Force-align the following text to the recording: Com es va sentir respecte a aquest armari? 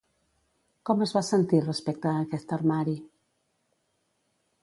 Com 0.89 1.03
es 1.05 1.13
va 1.17 1.21
sentir 1.27 1.59
respecte 1.65 2.09
a 2.13 2.23
aquest 2.23 2.55
armari? 2.59 2.97